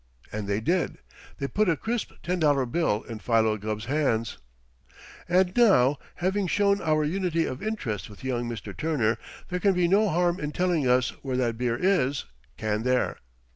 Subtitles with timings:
[0.31, 0.97] And they did.
[1.37, 4.39] They put a crisp ten dollar bill in Philo Gubb's hands.
[5.29, 8.75] "And now, having shown our unity of interest with young Mr.
[8.75, 9.19] Turner,
[9.49, 12.25] there can be no harm in telling us where that beer is,
[12.57, 13.17] can there?"